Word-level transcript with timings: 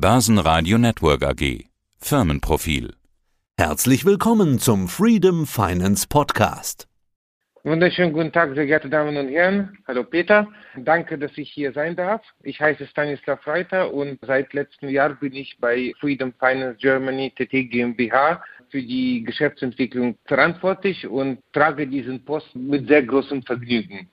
Börsenradio 0.00 0.78
Network 0.78 1.22
AG. 1.22 1.66
Firmenprofil. 2.00 2.94
Herzlich 3.58 4.06
willkommen 4.06 4.58
zum 4.58 4.88
Freedom 4.88 5.46
Finance 5.46 6.06
Podcast. 6.08 6.88
Wunderschönen 7.64 8.14
guten 8.14 8.32
Tag, 8.32 8.54
sehr 8.54 8.64
geehrte 8.64 8.88
Damen 8.88 9.14
und 9.18 9.28
Herren. 9.28 9.76
Hallo 9.86 10.04
Peter. 10.04 10.48
Danke, 10.74 11.18
dass 11.18 11.36
ich 11.36 11.52
hier 11.52 11.74
sein 11.74 11.96
darf. 11.96 12.22
Ich 12.42 12.58
heiße 12.58 12.86
Stanislav 12.86 13.46
Reiter 13.46 13.92
und 13.92 14.18
seit 14.22 14.54
letztem 14.54 14.88
Jahr 14.88 15.10
bin 15.10 15.34
ich 15.34 15.58
bei 15.60 15.92
Freedom 16.00 16.32
Finance 16.32 16.78
Germany 16.78 17.30
TT 17.36 17.70
GmbH 17.70 18.42
für 18.70 18.80
die 18.80 19.22
Geschäftsentwicklung 19.22 20.16
verantwortlich 20.24 21.06
und 21.06 21.40
trage 21.52 21.86
diesen 21.86 22.24
Post 22.24 22.56
mit 22.56 22.88
sehr 22.88 23.02
großem 23.02 23.42
Vergnügen. 23.42 24.08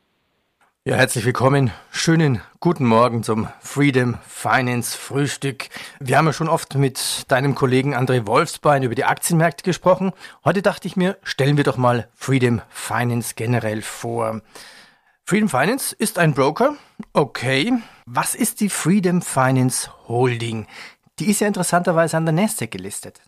Ja, 0.87 0.95
herzlich 0.95 1.25
willkommen. 1.25 1.71
Schönen 1.91 2.39
guten 2.61 2.85
Morgen 2.85 3.21
zum 3.21 3.49
Freedom 3.59 4.17
Finance 4.25 4.97
Frühstück. 4.97 5.67
Wir 5.99 6.17
haben 6.17 6.27
ja 6.27 6.31
schon 6.31 6.47
oft 6.47 6.75
mit 6.75 7.25
deinem 7.27 7.55
Kollegen 7.55 7.93
André 7.93 8.25
Wolfsbein 8.25 8.83
über 8.83 8.95
die 8.95 9.03
Aktienmärkte 9.03 9.65
gesprochen. 9.65 10.13
Heute 10.45 10.61
dachte 10.61 10.87
ich 10.87 10.95
mir, 10.95 11.17
stellen 11.23 11.57
wir 11.57 11.65
doch 11.65 11.75
mal 11.75 12.07
Freedom 12.15 12.61
Finance 12.69 13.33
generell 13.35 13.81
vor. 13.81 14.39
Freedom 15.25 15.49
Finance 15.49 15.93
ist 15.93 16.17
ein 16.19 16.33
Broker. 16.33 16.77
Okay. 17.11 17.73
Was 18.05 18.33
ist 18.33 18.61
die 18.61 18.69
Freedom 18.69 19.21
Finance 19.21 19.91
Holding? 20.07 20.67
Die 21.19 21.29
ist 21.29 21.41
ja 21.41 21.47
interessanterweise 21.47 22.15
an 22.15 22.23
der 22.23 22.33
Nasdaq 22.33 22.71
gelistet. 22.71 23.19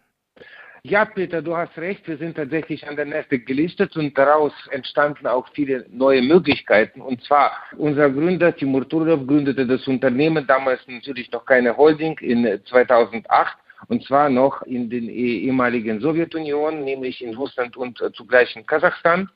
Ja, 0.83 1.03
Peter, 1.03 1.41
du 1.41 1.57
hast 1.57 1.77
recht. 1.77 2.07
Wir 2.07 2.17
sind 2.17 2.37
tatsächlich 2.37 2.87
an 2.87 2.95
der 2.95 3.05
Nasdaq 3.05 3.45
gelistet 3.45 3.97
und 3.97 4.17
daraus 4.17 4.53
entstanden 4.71 5.27
auch 5.27 5.45
viele 5.53 5.85
neue 5.89 6.21
Möglichkeiten. 6.21 7.01
Und 7.01 7.21
zwar, 7.23 7.51
unser 7.77 8.09
Gründer 8.09 8.55
Timur 8.55 8.87
Turlov 8.87 9.27
gründete 9.27 9.67
das 9.67 9.85
Unternehmen, 9.87 10.47
damals 10.47 10.79
natürlich 10.87 11.29
noch 11.31 11.45
keine 11.45 11.75
Holding, 11.75 12.17
in 12.19 12.61
2008 12.65 13.57
und 13.87 14.03
zwar 14.05 14.29
noch 14.29 14.61
in 14.63 14.89
den 14.89 15.09
ehemaligen 15.09 15.99
Sowjetunion, 15.99 16.83
nämlich 16.83 17.21
in 17.23 17.35
Russland 17.35 17.75
und 17.75 17.99
äh, 18.01 18.11
zugleich 18.13 18.55
in 18.55 18.65
Kasachstan. 18.65 19.29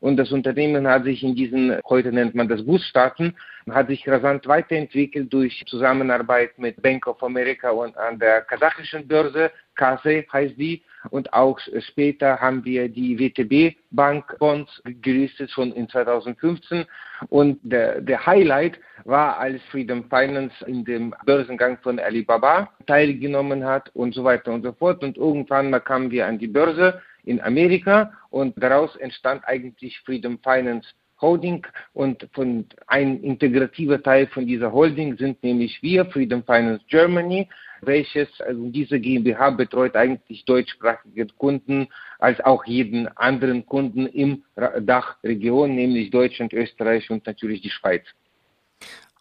Und 0.00 0.16
das 0.16 0.32
Unternehmen 0.32 0.88
hat 0.88 1.04
sich 1.04 1.22
in 1.22 1.34
diesen, 1.34 1.78
heute 1.88 2.10
nennt 2.10 2.34
man 2.34 2.48
das 2.48 2.64
Gussstaaten, 2.64 3.36
hat 3.70 3.88
sich 3.88 4.06
rasant 4.08 4.46
weiterentwickelt 4.46 5.32
durch 5.32 5.64
Zusammenarbeit 5.66 6.58
mit 6.58 6.80
Bank 6.82 7.06
of 7.06 7.22
America 7.22 7.70
und 7.70 7.96
an 7.96 8.18
der 8.18 8.42
kasachischen 8.42 9.06
Börse, 9.06 9.50
KASE 9.74 10.24
heißt 10.32 10.58
die. 10.58 10.82
Und 11.10 11.32
auch 11.34 11.58
später 11.80 12.40
haben 12.40 12.64
wir 12.64 12.88
die 12.88 13.18
WTB 13.18 13.76
Bank 13.90 14.38
Bonds 14.38 14.82
gelistet, 15.02 15.50
schon 15.50 15.72
in 15.72 15.88
2015. 15.88 16.86
Und 17.28 17.60
der, 17.62 18.00
der 18.00 18.24
Highlight 18.24 18.78
war, 19.04 19.38
als 19.38 19.62
Freedom 19.70 20.04
Finance 20.08 20.54
in 20.66 20.84
dem 20.84 21.14
Börsengang 21.26 21.78
von 21.82 21.98
Alibaba 21.98 22.70
teilgenommen 22.86 23.64
hat 23.64 23.90
und 23.94 24.14
so 24.14 24.24
weiter 24.24 24.52
und 24.52 24.62
so 24.62 24.72
fort. 24.72 25.04
Und 25.04 25.16
irgendwann 25.16 25.70
mal 25.70 25.80
kamen 25.80 26.10
wir 26.10 26.26
an 26.26 26.38
die 26.38 26.48
Börse 26.48 27.02
in 27.24 27.40
Amerika 27.40 28.12
und 28.30 28.54
daraus 28.56 28.96
entstand 28.96 29.42
eigentlich 29.46 29.98
Freedom 30.00 30.38
Finance 30.42 30.88
Holding 31.20 31.66
und 31.92 32.28
von 32.32 32.66
ein 32.86 33.22
integrativer 33.22 34.02
Teil 34.02 34.26
von 34.26 34.46
dieser 34.46 34.72
Holding 34.72 35.16
sind 35.16 35.42
nämlich 35.42 35.82
wir, 35.82 36.04
Freedom 36.06 36.42
Finance 36.44 36.84
Germany, 36.88 37.48
welches, 37.86 38.28
also 38.40 38.68
diese 38.68 39.00
GmbH 39.00 39.50
betreut 39.50 39.96
eigentlich 39.96 40.44
deutschsprachige 40.44 41.26
Kunden 41.38 41.88
als 42.18 42.40
auch 42.40 42.64
jeden 42.64 43.08
anderen 43.16 43.66
Kunden 43.66 44.06
im 44.06 44.44
Dachregion, 44.80 45.74
nämlich 45.74 46.10
Deutschland, 46.10 46.52
Österreich 46.52 47.10
und 47.10 47.26
natürlich 47.26 47.62
die 47.62 47.70
Schweiz. 47.70 48.02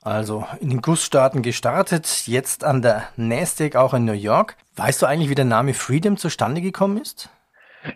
Also 0.01 0.45
in 0.59 0.69
den 0.69 0.81
Gussstaaten 0.81 1.41
gestartet, 1.41 2.27
jetzt 2.27 2.65
an 2.65 2.81
der 2.81 3.07
Nasdaq 3.15 3.77
auch 3.77 3.93
in 3.93 4.03
New 4.03 4.11
York. 4.11 4.57
Weißt 4.75 5.01
du 5.01 5.05
eigentlich, 5.05 5.29
wie 5.29 5.35
der 5.35 5.45
Name 5.45 5.73
Freedom 5.73 6.17
zustande 6.17 6.59
gekommen 6.59 6.97
ist? 6.97 7.29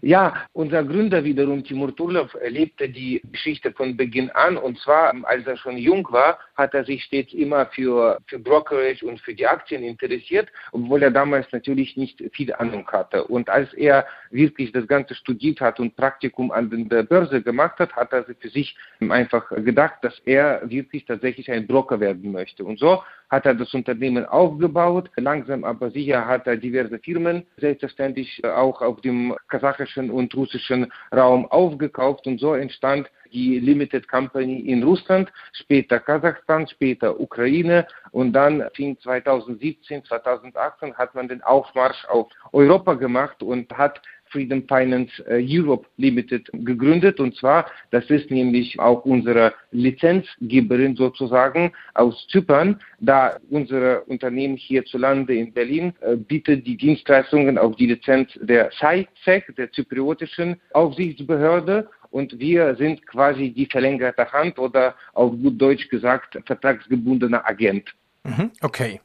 Ja, 0.01 0.45
unser 0.53 0.83
Gründer 0.83 1.23
wiederum, 1.23 1.63
Timur 1.63 1.95
Turlov, 1.95 2.33
erlebte 2.35 2.89
die 2.89 3.21
Geschichte 3.31 3.71
von 3.71 3.95
Beginn 3.95 4.29
an. 4.31 4.57
Und 4.57 4.79
zwar, 4.79 5.13
als 5.23 5.45
er 5.47 5.57
schon 5.57 5.77
jung 5.77 6.07
war, 6.11 6.39
hat 6.55 6.73
er 6.73 6.83
sich 6.83 7.03
stets 7.03 7.33
immer 7.33 7.67
für, 7.67 8.19
für 8.27 8.39
Brokerage 8.39 9.05
und 9.05 9.19
für 9.21 9.33
die 9.33 9.47
Aktien 9.47 9.83
interessiert, 9.83 10.49
obwohl 10.71 11.03
er 11.03 11.11
damals 11.11 11.47
natürlich 11.51 11.95
nicht 11.95 12.21
viel 12.33 12.53
Ahnung 12.53 12.87
hatte. 12.87 13.23
Und 13.25 13.49
als 13.49 13.73
er 13.73 14.05
wirklich 14.31 14.71
das 14.71 14.87
Ganze 14.87 15.15
studiert 15.15 15.61
hat 15.61 15.79
und 15.79 15.95
Praktikum 15.95 16.51
an 16.51 16.89
der 16.89 17.03
Börse 17.03 17.41
gemacht 17.41 17.79
hat, 17.79 17.95
hat 17.95 18.11
er 18.11 18.25
für 18.25 18.49
sich 18.49 18.75
einfach 18.99 19.49
gedacht, 19.49 19.95
dass 20.01 20.19
er 20.25 20.61
wirklich 20.69 21.05
tatsächlich 21.05 21.49
ein 21.51 21.67
Broker 21.67 21.99
werden 21.99 22.31
möchte. 22.31 22.63
Und 22.63 22.79
so 22.79 23.03
hat 23.29 23.45
er 23.45 23.55
das 23.55 23.73
Unternehmen 23.73 24.25
aufgebaut. 24.25 25.09
Langsam 25.15 25.63
aber 25.63 25.91
sicher 25.91 26.25
hat 26.25 26.47
er 26.47 26.57
diverse 26.57 26.99
Firmen 26.99 27.45
selbstverständlich 27.57 28.43
auch 28.45 28.81
auf 28.81 29.01
dem 29.01 29.35
kasachischen 29.47 30.09
und 30.09 30.33
russischen 30.35 30.91
Raum 31.13 31.45
aufgekauft 31.45 32.27
und 32.27 32.39
so 32.39 32.53
entstand 32.53 33.09
die 33.33 33.59
Limited 33.59 34.07
Company 34.07 34.59
in 34.61 34.83
Russland, 34.83 35.31
später 35.53 35.99
Kasachstan, 35.99 36.67
später 36.67 37.19
Ukraine 37.19 37.85
und 38.11 38.33
dann 38.33 38.63
fing 38.73 38.97
2017, 38.99 40.05
2018 40.05 40.95
hat 40.95 41.13
man 41.15 41.27
den 41.27 41.41
Aufmarsch 41.43 42.05
auf 42.05 42.27
Europa 42.53 42.93
gemacht 42.93 43.43
und 43.43 43.71
hat 43.77 44.01
Freedom 44.29 44.67
Finance 44.67 45.11
äh, 45.27 45.43
Europe 45.45 45.87
Limited 45.97 46.49
gegründet. 46.53 47.19
Und 47.19 47.35
zwar, 47.35 47.65
das 47.91 48.09
ist 48.09 48.29
nämlich 48.31 48.79
auch 48.79 49.05
unsere 49.05 49.53
Lizenzgeberin 49.71 50.95
sozusagen 50.95 51.71
aus 51.93 52.27
Zypern, 52.29 52.79
da 52.99 53.37
unsere 53.49 54.01
Unternehmen 54.01 54.57
hierzulande 54.57 55.35
in 55.35 55.53
Berlin 55.53 55.93
äh, 56.01 56.15
bietet 56.15 56.65
die 56.65 56.77
Dienstleistungen 56.77 57.57
auf 57.57 57.75
die 57.75 57.87
Lizenz 57.87 58.29
der 58.41 58.71
SAICEC, 58.79 59.55
der 59.55 59.71
zypriotischen 59.71 60.59
Aufsichtsbehörde. 60.73 61.89
Und 62.09 62.39
wir 62.39 62.75
sind 62.75 63.05
quasi 63.05 63.51
die 63.51 63.65
verlängerte 63.65 64.31
Hand 64.31 64.57
oder 64.57 64.95
auf 65.13 65.31
gut 65.31 65.61
Deutsch 65.61 65.89
gesagt 65.89 66.39
vertragsgebundener 66.45 67.45
Agent. 67.45 67.93
Mhm, 68.23 68.51
okay. 68.61 69.01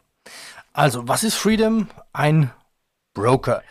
Also, 0.73 1.07
was 1.07 1.25
ist 1.25 1.35
Freedom? 1.35 1.89
Ein 2.13 2.51
Broker. 3.13 3.63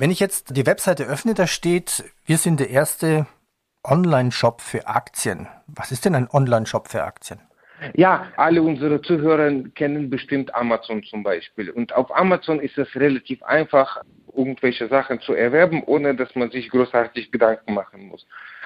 Wenn 0.00 0.12
ich 0.12 0.20
jetzt 0.20 0.56
die 0.56 0.64
Webseite 0.64 1.06
öffne, 1.06 1.34
da 1.34 1.48
steht, 1.48 2.04
wir 2.24 2.36
sind 2.36 2.60
der 2.60 2.70
erste 2.70 3.26
Online-Shop 3.82 4.60
für 4.60 4.86
Aktien. 4.86 5.48
Was 5.66 5.90
ist 5.90 6.04
denn 6.04 6.14
ein 6.14 6.28
Online-Shop 6.30 6.86
für 6.86 7.02
Aktien? 7.02 7.40
Ja, 7.94 8.28
alle 8.36 8.62
unsere 8.62 9.02
Zuhörer 9.02 9.50
kennen 9.74 10.08
bestimmt 10.08 10.54
Amazon 10.54 11.02
zum 11.02 11.24
Beispiel. 11.24 11.68
Und 11.70 11.92
auf 11.96 12.14
Amazon 12.16 12.60
ist 12.60 12.78
es 12.78 12.94
relativ 12.94 13.42
einfach, 13.42 14.04
irgendwelche 14.36 14.86
Sachen 14.86 15.20
zu 15.20 15.34
erwerben, 15.34 15.82
ohne 15.84 16.14
dass 16.14 16.32
man 16.36 16.52
sich 16.52 16.70
großartig 16.70 17.32
Gedanken 17.32 17.74
machen 17.74 18.06
muss. 18.06 18.24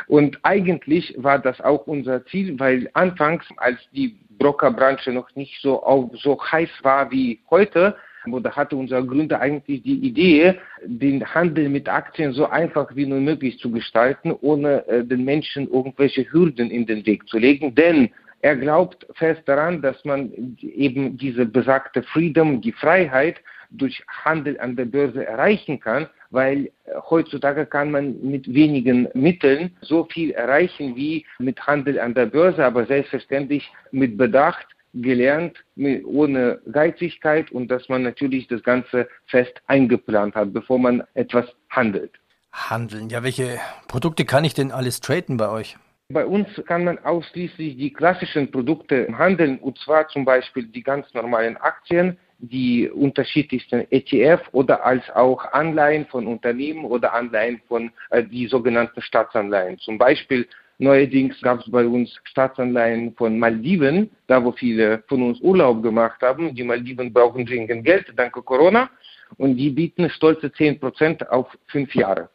Und 0.09 0.38
eigentlich 0.43 1.14
war 1.16 1.38
das 1.38 1.62
auch 1.62 1.87
unser 1.87 2.26
Ziel, 2.26 2.60
weil 2.60 2.91
anfangs, 2.93 3.47
als 3.56 3.78
die 3.93 4.19
Brokerbranche 4.38 5.12
noch 5.12 5.34
nicht 5.34 5.62
so, 5.62 5.82
auf, 5.82 6.10
so 6.12 6.38
heiß 6.44 6.69
war 6.82 7.10
wie 7.10 7.41
heute, 7.49 7.97
oder 8.31 8.53
hatte 8.53 8.77
unser 8.77 9.03
Gründer 9.03 9.41
eigentlich 9.41 9.83
die 9.83 9.99
Idee, 10.06 10.55
den 10.84 11.25
Handel 11.34 11.69
mit 11.69 11.88
Aktien 11.88 12.33
so 12.33 12.47
einfach 12.47 12.94
wie 12.94 13.06
nur 13.06 13.21
möglich 13.21 13.59
zu 13.59 13.71
gestalten, 13.71 14.33
ohne 14.41 14.87
äh, 14.87 15.05
den 15.05 15.25
Menschen 15.25 15.71
irgendwelche 15.71 16.31
Hürden 16.32 16.71
in 16.71 16.87
den 16.87 17.05
Weg 17.06 17.27
zu 17.28 17.38
legen. 17.38 17.75
Denn 17.75 18.11
er 18.41 18.56
glaubt 18.56 19.06
fest 19.15 19.43
daran, 19.47 19.82
dass 19.82 20.05
man 20.05 20.56
eben 20.61 21.16
diese 21.16 21.47
besagte 21.47 22.03
Freedom, 22.03 22.61
die 22.61 22.72
Freiheit 22.72 23.41
durch 23.71 24.03
Handel 24.25 24.59
an 24.61 24.77
der 24.77 24.84
Börse 24.84 25.25
erreichen 25.27 25.81
kann, 25.81 26.09
weil 26.31 26.66
äh, 26.66 26.71
heutzutage 27.09 27.66
kann 27.66 27.91
man 27.91 28.21
mit 28.22 28.53
wenigen 28.53 29.09
Mitteln 29.15 29.77
so 29.81 30.05
viel 30.05 30.31
erreichen 30.32 30.97
wie 30.97 31.25
mit 31.38 31.66
Handel 31.66 31.99
an 31.99 32.15
der 32.15 32.27
Börse, 32.27 32.65
aber 32.65 32.87
selbstverständlich 32.87 33.71
mit 33.91 34.16
Bedacht 34.16 34.66
gelernt, 34.95 35.57
ohne 36.05 36.61
Geizigkeit 36.71 37.51
und 37.51 37.69
dass 37.69 37.89
man 37.89 38.03
natürlich 38.03 38.49
das 38.49 38.63
Ganze 38.63 39.09
fest 39.27 39.61
eingeplant 39.67 40.35
hat, 40.35 40.53
bevor 40.53 40.79
man 40.79 41.03
etwas 41.15 41.47
handelt. 41.71 42.12
Handeln. 42.53 43.09
Ja, 43.09 43.23
welche 43.23 43.59
Produkte 43.89 44.25
kann 44.25 44.44
ich 44.44 44.55
denn 44.55 44.71
alles 44.71 45.00
traden 45.00 45.39
bei 45.39 45.49
euch? 45.49 45.77
Bei 46.11 46.27
uns 46.27 46.49
kann 46.67 46.85
man 46.85 46.99
ausschließlich 46.99 47.77
die 47.79 47.93
klassischen 47.93 48.50
Produkte 48.50 49.09
handeln, 49.17 49.59
und 49.59 49.79
zwar 49.79 50.09
zum 50.09 50.27
Beispiel 50.27 50.67
die 50.67 50.83
ganz 50.83 51.06
normalen 51.15 51.56
Aktien, 51.56 52.19
die 52.38 52.91
unterschiedlichsten 52.91 53.87
ETF 53.91 54.41
oder 54.50 54.85
als 54.85 55.09
auch 55.15 55.53
Anleihen 55.53 56.06
von 56.06 56.27
Unternehmen 56.27 56.85
oder 56.85 57.15
Anleihen 57.15 57.62
von 57.69 57.91
äh, 58.11 58.25
die 58.25 58.49
sogenannten 58.49 59.00
Staatsanleihen. 59.00 59.79
Zum 59.79 59.97
Beispiel 59.97 60.49
Neuerdings 60.82 61.40
gab 61.43 61.61
es 61.61 61.70
bei 61.70 61.87
uns 61.87 62.19
Staatsanleihen 62.25 63.14
von 63.14 63.38
Maldiven, 63.38 64.11
da 64.26 64.43
wo 64.43 64.50
viele 64.50 65.05
von 65.06 65.23
uns 65.23 65.40
Urlaub 65.40 65.81
gemacht 65.81 66.20
haben. 66.23 66.56
Die 66.56 66.64
Maldiven 66.64 67.12
brauchen 67.12 67.46
dringend 67.46 67.84
Geld, 67.84 68.12
danke 68.17 68.43
Corona. 68.43 68.90
Und 69.37 69.56
die 69.56 69.70
bieten 69.70 70.11
stolze 70.11 70.49
10% 70.49 71.29
auf 71.29 71.46
fünf 71.69 71.94
Jahre. 71.94 72.31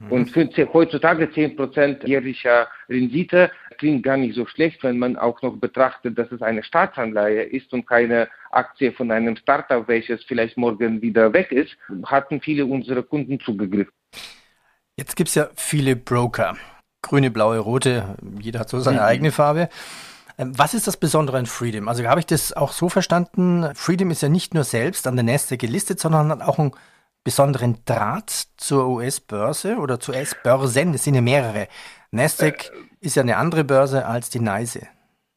Mhm. 0.00 0.12
Und 0.12 0.30
für, 0.30 0.50
heutzutage 0.74 1.24
10% 1.24 2.06
jährlicher 2.06 2.68
Rendite 2.90 3.50
klingt 3.78 4.02
gar 4.02 4.18
nicht 4.18 4.34
so 4.34 4.46
schlecht, 4.46 4.82
wenn 4.82 4.98
man 4.98 5.16
auch 5.16 5.40
noch 5.40 5.56
betrachtet, 5.56 6.18
dass 6.18 6.30
es 6.30 6.42
eine 6.42 6.62
Staatsanleihe 6.62 7.42
ist 7.42 7.72
und 7.72 7.86
keine 7.86 8.28
Aktie 8.50 8.92
von 8.92 9.10
einem 9.10 9.36
Startup, 9.36 9.88
welches 9.88 10.22
vielleicht 10.24 10.58
morgen 10.58 11.00
wieder 11.00 11.32
weg 11.32 11.52
ist, 11.52 11.74
hatten 12.04 12.42
viele 12.42 12.66
unserer 12.66 13.02
Kunden 13.02 13.40
zugegriffen. 13.40 13.94
Jetzt 14.96 15.16
gibt 15.16 15.30
es 15.30 15.36
ja 15.36 15.48
viele 15.54 15.96
Broker. 15.96 16.54
Grüne, 17.02 17.30
blaue, 17.30 17.58
rote, 17.58 18.16
jeder 18.40 18.60
hat 18.60 18.68
so 18.68 18.80
seine 18.80 18.98
mhm. 18.98 19.04
eigene 19.04 19.32
Farbe. 19.32 19.68
Ähm, 20.36 20.56
was 20.56 20.74
ist 20.74 20.86
das 20.86 20.96
Besondere 20.96 21.38
an 21.38 21.46
Freedom? 21.46 21.88
Also 21.88 22.04
habe 22.04 22.20
ich 22.20 22.26
das 22.26 22.52
auch 22.52 22.72
so 22.72 22.88
verstanden, 22.88 23.68
Freedom 23.74 24.10
ist 24.10 24.22
ja 24.22 24.28
nicht 24.28 24.54
nur 24.54 24.64
selbst 24.64 25.06
an 25.06 25.16
der 25.16 25.24
Nasdaq 25.24 25.58
gelistet, 25.58 26.00
sondern 26.00 26.30
hat 26.30 26.42
auch 26.42 26.58
einen 26.58 26.72
besonderen 27.24 27.78
Draht 27.84 28.48
zur 28.56 28.88
US-Börse 28.88 29.76
oder 29.76 30.00
zur 30.00 30.14
US-Börsen. 30.14 30.92
Das 30.92 31.04
sind 31.04 31.14
ja 31.14 31.20
mehrere. 31.20 31.68
Nasdaq 32.10 32.66
äh, 32.66 32.70
ist 33.00 33.16
ja 33.16 33.22
eine 33.22 33.36
andere 33.36 33.64
Börse 33.64 34.06
als 34.06 34.30
die 34.30 34.40
NYSE. 34.40 34.86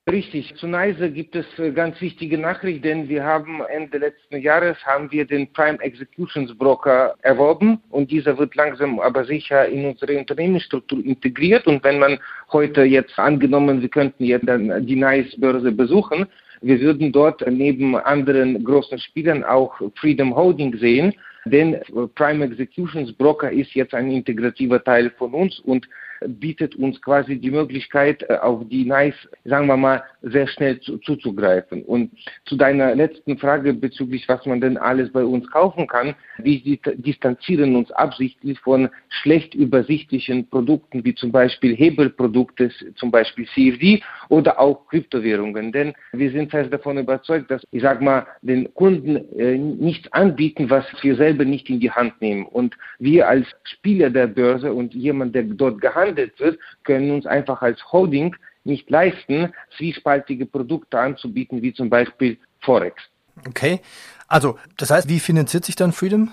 Richtig. 0.10 0.56
Zu 0.56 0.66
NYSE 0.66 1.12
gibt 1.12 1.36
es 1.36 1.46
äh, 1.60 1.70
ganz 1.72 2.02
wichtige 2.02 2.36
Nachricht, 2.36 2.84
denn 2.84 3.08
wir 3.08 3.24
haben 3.24 3.62
Ende 3.70 4.00
letzten 4.00 4.38
Jahres 4.42 4.76
haben 4.84 5.12
wir 5.12 5.26
den 5.26 5.54
Prime 5.54 5.80
Executions 5.80 6.58
Broker 6.58 7.14
erworben 7.22 7.80
und 7.92 8.10
dieser 8.10 8.36
wird 8.40 8.56
langsam 8.56 9.00
aber 9.00 9.26
sicher 9.26 9.68
in 9.68 9.86
unsere 9.86 10.18
Unternehmensstruktur 10.18 11.06
integriert 11.06 11.68
und 11.68 11.84
wenn 11.84 12.00
man 12.00 12.18
heute 12.52 12.82
jetzt 12.82 13.20
angenommen, 13.20 13.80
wir 13.80 13.90
könnten 13.90 14.24
jetzt 14.24 14.48
dann 14.48 14.88
die 14.88 14.96
NYSE 14.96 15.40
Börse 15.40 15.72
besuchen, 15.72 16.26
wir 16.62 16.82
würden 16.82 17.12
dort 17.12 17.46
neben 17.48 17.96
anderen 17.96 18.64
großen 18.64 18.98
Spielern 18.98 19.44
auch 19.44 19.80
Freedom 19.98 20.36
Holding 20.36 20.76
sehen, 20.80 21.14
denn 21.46 21.80
Prime 22.16 22.44
Executions 22.44 23.14
Broker 23.14 23.52
ist 23.52 23.76
jetzt 23.76 23.94
ein 23.94 24.10
integrativer 24.10 24.84
Teil 24.84 25.12
von 25.12 25.32
uns 25.32 25.60
und 25.60 25.88
bietet 26.28 26.76
uns 26.76 27.02
quasi 27.02 27.38
die 27.38 27.52
Möglichkeit, 27.52 28.24
äh, 28.30 28.36
auf 28.36 28.64
die 28.70 28.86
NICE, 28.86 29.16
sagen 29.46 29.68
wir 29.68 29.78
mal, 29.78 30.04
sehr 30.22 30.48
schnell 30.48 30.80
zu, 30.80 30.98
zuzugreifen. 31.00 31.84
Und 31.84 32.12
zu 32.46 32.56
deiner 32.56 32.96
letzten 32.96 33.38
Frage 33.38 33.74
bezüglich, 33.74 34.28
was 34.28 34.46
man 34.46 34.62
denn 34.62 34.78
alles 34.78 35.12
bei 35.12 35.24
uns 35.24 35.50
kaufen 35.50 35.88
kann, 35.88 36.16
wir 36.38 36.60
distanzieren 36.96 37.76
uns 37.76 37.92
absichtlich 37.92 38.60
von 38.60 38.90
schlecht 39.10 39.56
übersichtlichen 39.56 40.48
Produkten, 40.48 41.04
wie 41.04 41.16
zum 41.16 41.32
Beispiel 41.32 41.76
Hebelprodukte, 41.76 42.72
zum 42.96 43.12
Beispiel 43.12 43.48
CFD 43.48 44.04
oder 44.30 44.60
auch 44.60 44.88
Kryptowährungen. 44.88 45.72
Denn 45.72 45.94
wir 46.14 46.32
sind 46.32 46.52
fest 46.52 46.72
davon 46.72 46.98
überzeugt, 46.98 47.50
dass, 47.50 47.64
ich 47.72 47.82
sag 47.82 48.02
mal, 48.02 48.28
den 48.42 48.72
Kunden 48.74 49.18
äh, 49.38 49.58
nichts 49.58 50.12
anbieten, 50.14 50.70
was 50.70 50.86
wir 51.02 51.16
selber 51.16 51.46
nicht 51.46 51.70
in 51.70 51.80
die 51.80 51.92
Hand 51.92 52.22
nehmen. 52.22 52.46
Und 52.46 52.76
wir 53.00 53.28
als 53.28 53.48
Spieler 53.64 54.10
der 54.10 54.28
Börse 54.28 54.72
und 54.72 54.94
jemand, 54.94 55.34
der 55.36 55.44
dort 55.44 55.82
gehandelt 55.82 56.11
gehandelt 56.12 56.40
wird, 56.40 56.60
können 56.84 57.12
uns 57.12 57.26
einfach 57.26 57.62
als 57.62 57.80
Holding 57.92 58.36
nicht 58.64 58.90
leisten, 58.90 59.54
zwiespaltige 59.78 60.46
Produkte 60.46 61.00
anzubieten, 61.00 61.62
wie 61.62 61.74
zum 61.74 61.90
Beispiel 61.90 62.38
Forex. 62.62 63.02
Okay, 63.48 63.80
also 64.28 64.60
das 64.78 64.92
heißt, 64.92 65.10
wie 65.10 65.20
finanziert 65.20 65.66
sich 65.66 65.76
dann 65.76 65.92
Freedom? 65.92 66.32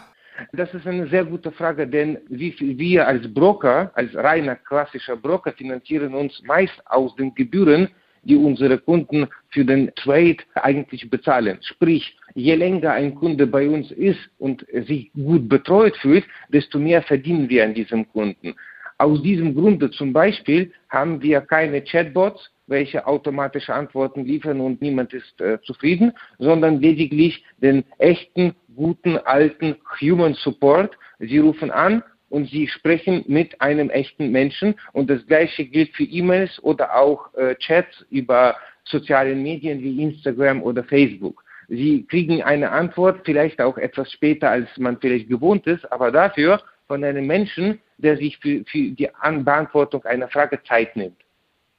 Das 0.52 0.72
ist 0.72 0.86
eine 0.86 1.08
sehr 1.08 1.24
gute 1.24 1.50
Frage, 1.50 1.86
denn 1.86 2.18
wir 2.28 3.08
als 3.08 3.32
Broker, 3.32 3.90
als 3.94 4.14
reiner 4.14 4.54
klassischer 4.56 5.16
Broker, 5.16 5.52
finanzieren 5.52 6.14
uns 6.14 6.40
meist 6.44 6.80
aus 6.86 7.16
den 7.16 7.34
Gebühren, 7.34 7.88
die 8.22 8.36
unsere 8.36 8.78
Kunden 8.78 9.26
für 9.50 9.64
den 9.64 9.92
Trade 9.96 10.36
eigentlich 10.54 11.08
bezahlen. 11.08 11.58
Sprich, 11.62 12.16
je 12.34 12.54
länger 12.54 12.92
ein 12.92 13.14
Kunde 13.14 13.46
bei 13.46 13.68
uns 13.68 13.90
ist 13.90 14.20
und 14.38 14.64
sich 14.86 15.10
gut 15.14 15.48
betreut 15.48 15.96
fühlt, 15.96 16.24
desto 16.50 16.78
mehr 16.78 17.02
verdienen 17.02 17.48
wir 17.48 17.64
an 17.64 17.74
diesem 17.74 18.08
Kunden. 18.12 18.54
Aus 18.98 19.22
diesem 19.22 19.54
Grunde 19.54 19.90
zum 19.92 20.12
Beispiel 20.12 20.72
haben 20.88 21.22
wir 21.22 21.40
keine 21.40 21.82
Chatbots, 21.82 22.50
welche 22.66 23.06
automatische 23.06 23.72
Antworten 23.72 24.24
liefern 24.24 24.60
und 24.60 24.82
niemand 24.82 25.14
ist 25.14 25.40
äh, 25.40 25.60
zufrieden, 25.62 26.12
sondern 26.40 26.80
lediglich 26.80 27.44
den 27.58 27.84
echten, 27.98 28.56
guten, 28.74 29.16
alten 29.18 29.76
Human 30.00 30.34
Support. 30.34 30.98
Sie 31.20 31.38
rufen 31.38 31.70
an 31.70 32.02
und 32.28 32.50
sie 32.50 32.66
sprechen 32.66 33.24
mit 33.28 33.60
einem 33.60 33.88
echten 33.88 34.32
Menschen 34.32 34.74
und 34.92 35.08
das 35.08 35.24
gleiche 35.26 35.64
gilt 35.64 35.94
für 35.94 36.04
E-Mails 36.04 36.62
oder 36.64 36.96
auch 36.96 37.32
äh, 37.34 37.54
Chats 37.54 38.04
über 38.10 38.56
soziale 38.84 39.36
Medien 39.36 39.80
wie 39.80 40.02
Instagram 40.02 40.60
oder 40.62 40.82
Facebook. 40.82 41.44
Sie 41.68 42.04
kriegen 42.06 42.42
eine 42.42 42.70
Antwort, 42.70 43.20
vielleicht 43.24 43.60
auch 43.60 43.78
etwas 43.78 44.10
später, 44.10 44.50
als 44.50 44.68
man 44.76 44.98
vielleicht 44.98 45.28
gewohnt 45.28 45.66
ist, 45.66 45.90
aber 45.92 46.10
dafür 46.10 46.60
von 46.88 47.04
einem 47.04 47.26
Menschen, 47.26 47.80
der 47.98 48.16
sich 48.16 48.38
für, 48.38 48.64
für 48.64 48.90
die 48.90 49.08
Beantwortung 49.44 50.04
einer 50.04 50.28
Frage 50.28 50.60
Zeit 50.64 50.96
nimmt. 50.96 51.20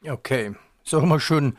Okay, 0.07 0.53
ist 0.83 0.93
auch 0.93 1.03
immer 1.03 1.19
schön, 1.19 1.57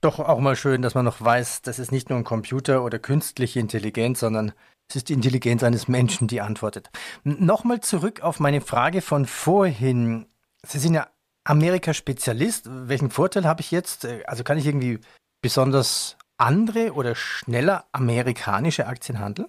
doch 0.00 0.18
auch 0.18 0.40
mal 0.40 0.56
schön, 0.56 0.82
dass 0.82 0.94
man 0.94 1.04
noch 1.04 1.20
weiß, 1.20 1.62
das 1.62 1.78
ist 1.78 1.92
nicht 1.92 2.10
nur 2.10 2.18
ein 2.18 2.24
Computer 2.24 2.82
oder 2.84 2.98
künstliche 2.98 3.60
Intelligenz, 3.60 4.20
sondern 4.20 4.52
es 4.88 4.96
ist 4.96 5.08
die 5.08 5.12
Intelligenz 5.12 5.62
eines 5.62 5.86
Menschen, 5.86 6.26
die 6.26 6.40
antwortet. 6.40 6.90
Nochmal 7.22 7.80
zurück 7.80 8.20
auf 8.20 8.40
meine 8.40 8.60
Frage 8.60 9.00
von 9.00 9.26
vorhin. 9.26 10.26
Sie 10.66 10.78
sind 10.78 10.94
ja 10.94 11.06
Amerika-Spezialist. 11.44 12.68
Welchen 12.68 13.10
Vorteil 13.10 13.44
habe 13.44 13.60
ich 13.60 13.70
jetzt? 13.70 14.06
Also 14.26 14.44
kann 14.44 14.58
ich 14.58 14.66
irgendwie 14.66 14.98
besonders 15.40 16.16
andere 16.36 16.92
oder 16.92 17.14
schneller 17.14 17.86
amerikanische 17.92 18.86
Aktien 18.86 19.20
handeln? 19.20 19.48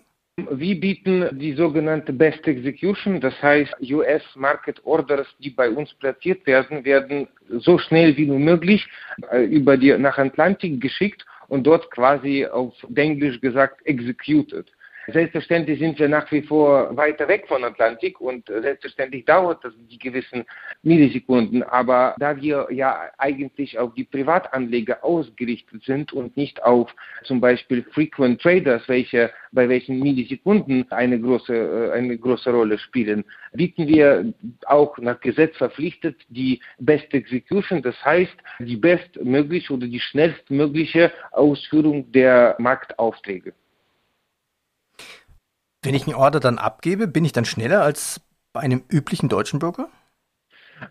Wir 0.49 0.79
bieten 0.79 1.29
die 1.37 1.53
sogenannte 1.53 2.11
Best 2.11 2.47
Execution, 2.47 3.21
das 3.21 3.39
heißt 3.39 3.71
US 3.91 4.23
Market 4.33 4.83
Orders, 4.83 5.27
die 5.37 5.51
bei 5.51 5.69
uns 5.69 5.93
platziert 5.93 6.47
werden, 6.47 6.83
werden 6.85 7.27
so 7.59 7.77
schnell 7.77 8.17
wie 8.17 8.25
nur 8.25 8.39
möglich 8.39 8.89
äh, 9.31 9.43
über 9.43 9.77
die 9.77 9.95
nach 9.95 10.17
Atlantik 10.17 10.81
geschickt 10.81 11.23
und 11.49 11.67
dort 11.67 11.91
quasi 11.91 12.47
auf 12.47 12.73
Englisch 12.95 13.39
gesagt 13.41 13.85
executed. 13.85 14.71
Selbstverständlich 15.07 15.79
sind 15.79 15.99
wir 15.99 16.07
nach 16.07 16.31
wie 16.31 16.41
vor 16.41 16.95
weiter 16.95 17.27
weg 17.27 17.45
von 17.47 17.63
Atlantik 17.63 18.21
und 18.21 18.47
selbstverständlich 18.47 19.25
dauert 19.25 19.63
das 19.63 19.73
die 19.89 19.99
gewissen 19.99 20.45
Millisekunden. 20.81 21.61
Aber 21.63 22.15
da 22.19 22.39
wir 22.39 22.67
ja 22.71 23.11
eigentlich 23.17 23.77
auf 23.77 23.93
die 23.95 24.05
Privatanleger 24.05 25.03
ausgerichtet 25.03 25.83
sind 25.83 26.13
und 26.13 26.37
nicht 26.37 26.63
auf 26.63 26.93
zum 27.23 27.41
Beispiel 27.41 27.83
Frequent 27.91 28.41
Traders, 28.41 28.87
welche 28.87 29.31
bei 29.51 29.69
welchen 29.69 29.99
Millisekunden 29.99 30.91
eine 30.91 31.19
große, 31.19 31.53
äh, 31.53 31.91
eine 31.91 32.17
große 32.17 32.49
Rolle 32.51 32.77
spielen, 32.79 33.23
bieten 33.53 33.87
wir 33.87 34.33
auch 34.65 34.97
nach 34.97 35.19
Gesetz 35.19 35.55
verpflichtet 35.57 36.17
die 36.29 36.59
Best 36.79 37.13
Execution, 37.13 37.81
das 37.81 37.95
heißt 38.03 38.35
die 38.59 38.77
bestmögliche 38.77 39.73
oder 39.73 39.87
die 39.87 39.99
schnellstmögliche 39.99 41.11
Ausführung 41.31 42.11
der 42.11 42.55
Marktaufträge. 42.57 43.53
Wenn 45.83 45.95
ich 45.95 46.07
einen 46.07 46.15
Order 46.15 46.39
dann 46.39 46.57
abgebe, 46.57 47.07
bin 47.07 47.25
ich 47.25 47.33
dann 47.33 47.45
schneller 47.45 47.81
als 47.81 48.21
bei 48.53 48.61
einem 48.61 48.83
üblichen 48.89 49.29
deutschen 49.29 49.59
Broker? 49.59 49.89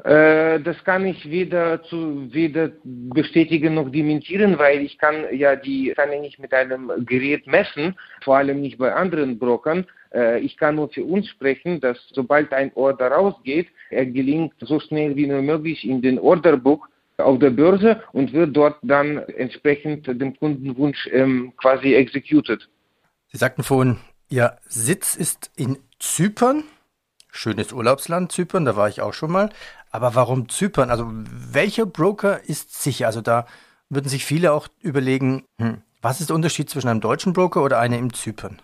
Äh, 0.05 0.61
das 0.61 0.83
kann 0.85 1.05
ich 1.07 1.29
weder 1.31 1.83
zu 1.83 2.33
weder 2.33 2.71
bestätigen 2.85 3.75
noch 3.75 3.91
dementieren, 3.91 4.59
weil 4.59 4.81
ich 4.81 4.99
kann 4.99 5.25
ja 5.33 5.57
die 5.57 5.93
kann 5.97 6.13
ja 6.13 6.21
nicht 6.21 6.39
mit 6.39 6.53
einem 6.53 6.91
Gerät 7.05 7.47
messen, 7.47 7.97
vor 8.23 8.37
allem 8.37 8.61
nicht 8.61 8.79
bei 8.79 8.95
anderen 8.95 9.39
Brokern. 9.39 9.87
Äh, 10.15 10.41
ich 10.41 10.57
kann 10.57 10.77
nur 10.77 10.89
für 10.91 11.05
uns 11.05 11.29
sprechen, 11.29 11.81
dass 11.81 11.99
sobald 12.13 12.53
ein 12.53 12.71
Order 12.75 13.09
rausgeht, 13.09 13.69
er 13.91 14.07
gelingt 14.07 14.55
so 14.61 14.81
schnell 14.81 15.17
wie 15.17 15.27
nur 15.27 15.43
möglich 15.43 15.87
in 15.87 16.01
den 16.01 16.19
Orderbook 16.19 16.89
auf 17.19 17.39
der 17.39 17.51
Börse 17.51 18.03
und 18.13 18.33
wird 18.33 18.57
dort 18.57 18.77
dann 18.83 19.19
entsprechend 19.37 20.07
dem 20.07 20.37
Kundenwunsch 20.37 21.09
ähm, 21.13 21.53
quasi 21.57 21.95
executed. 21.95 22.69
Sie 23.29 23.39
sagten 23.39 23.63
vorhin, 23.63 23.99
Ihr 24.33 24.57
Sitz 24.67 25.15
ist 25.15 25.51
in 25.57 25.77
Zypern. 25.99 26.65
Schönes 27.31 27.71
Urlaubsland 27.71 28.33
Zypern, 28.33 28.65
da 28.65 28.77
war 28.77 28.89
ich 28.89 29.03
auch 29.03 29.13
schon 29.13 29.31
mal. 29.31 29.51
Aber 29.91 30.15
warum 30.15 30.49
Zypern? 30.49 30.89
Also 30.89 31.05
welcher 31.07 31.85
Broker 31.85 32.41
ist 32.47 32.83
sicher? 32.83 33.09
Also 33.09 33.21
da 33.21 33.45
würden 33.91 34.09
sich 34.09 34.25
viele 34.25 34.55
auch 34.55 34.69
überlegen, 34.81 35.45
hm, 35.61 35.83
was 36.01 36.23
ist 36.23 36.31
der 36.31 36.37
Unterschied 36.37 36.71
zwischen 36.71 36.89
einem 36.89 37.03
deutschen 37.03 37.35
Broker 37.35 37.63
oder 37.63 37.79
einem 37.79 38.05
in 38.05 38.15
Zypern? 38.15 38.63